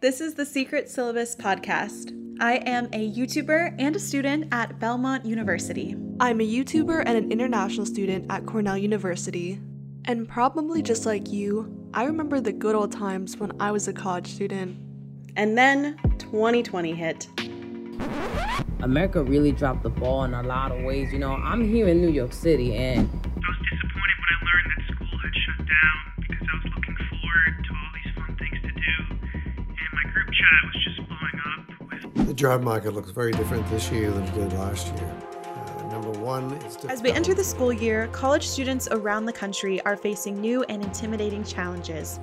[0.00, 2.14] this is the Secret Syllabus Podcast.
[2.40, 5.96] I am a YouTuber and a student at Belmont University.
[6.20, 9.60] I'm a YouTuber and an international student at Cornell University.
[10.04, 13.92] And probably just like you, I remember the good old times when I was a
[13.92, 14.78] college student.
[15.34, 17.28] And then 2020 hit.
[18.80, 21.12] America really dropped the ball in a lot of ways.
[21.12, 23.10] You know, I'm here in New York City and
[30.50, 33.90] my group chat was just blowing up with The job market looks very different this
[33.90, 35.16] year than it did last year.
[35.44, 39.80] Uh, number one, it's As we enter the school year, college students around the country
[39.82, 42.20] are facing new and intimidating challenges.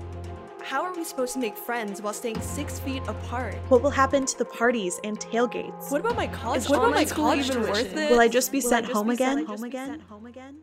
[0.63, 3.53] How are we supposed to make friends while staying six feet apart?
[3.69, 5.91] What will happen to the parties and tailgates?
[5.91, 6.61] What about my college?
[6.61, 8.09] Is what about my college even worth it?
[8.09, 9.35] Will I just be Will sent just home be again?
[9.35, 9.99] sent Home home again?
[10.09, 10.55] Home again?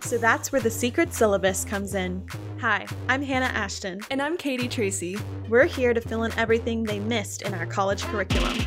[0.00, 2.26] So that's where the secret syllabus comes in.
[2.60, 4.00] Hi, I'm Hannah Ashton.
[4.10, 5.16] And I'm Katie Tracy.
[5.48, 8.58] We're here to fill in everything they missed in our college curriculum.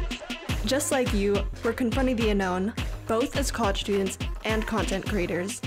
[0.66, 2.74] Just like you, we're confronting the unknown,
[3.08, 5.62] both as college students and content creators.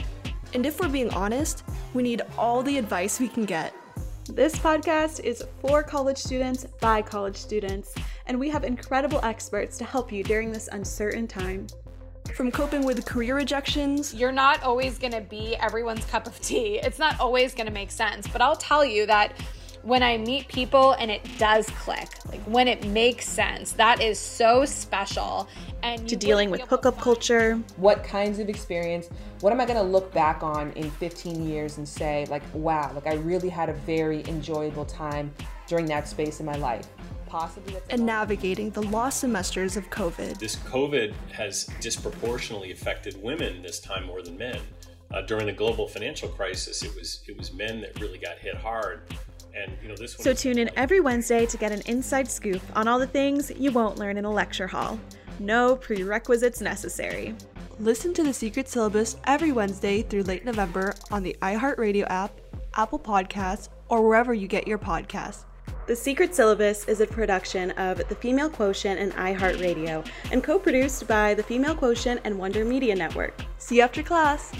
[0.53, 3.75] And if we're being honest, we need all the advice we can get.
[4.31, 7.95] This podcast is for college students by college students,
[8.27, 11.67] and we have incredible experts to help you during this uncertain time.
[12.35, 16.81] From coping with career rejections, You're not always going to be everyone's cup of tea.
[16.83, 18.27] It's not always going to make sense.
[18.27, 19.35] But I'll tell you that
[19.85, 24.19] when I meet people and it does click, like when it makes sense, that is
[24.19, 25.49] so special.
[25.85, 29.61] And To dealing with be able to hookup culture, what kinds of experience, what am
[29.61, 33.15] I going to look back on in 15 years and say, like, wow, like I
[33.15, 35.33] really had a very enjoyable time
[35.69, 36.89] during that space in my life?
[37.35, 40.39] Possibly and navigating the lost semesters of COVID.
[40.39, 44.61] This COVID has disproportionately affected women this time more than men.
[45.13, 48.55] Uh, during the global financial crisis, it was it was men that really got hit
[48.55, 49.03] hard,
[49.53, 50.23] and you know this one.
[50.23, 53.51] so is- tune in every Wednesday to get an inside scoop on all the things
[53.59, 55.01] you won't learn in a lecture hall.
[55.41, 57.35] No prerequisites necessary.
[57.81, 62.31] Listen to the Secret Syllabus every Wednesday through late November on the iHeartRadio app,
[62.75, 65.47] Apple Podcasts, or wherever you get your podcasts.
[65.87, 71.07] The Secret Syllabus is a production of The Female Quotient and iHeartRadio and co produced
[71.07, 73.39] by The Female Quotient and Wonder Media Network.
[73.59, 74.51] See you after class!